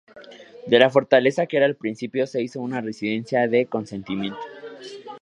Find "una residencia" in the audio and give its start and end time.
2.59-3.47